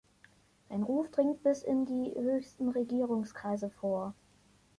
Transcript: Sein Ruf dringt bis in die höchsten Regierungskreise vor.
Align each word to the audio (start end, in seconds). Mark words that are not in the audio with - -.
Sein 0.67 0.81
Ruf 0.81 1.11
dringt 1.11 1.43
bis 1.43 1.61
in 1.61 1.85
die 1.85 2.15
höchsten 2.19 2.69
Regierungskreise 2.69 3.69
vor. 3.69 4.15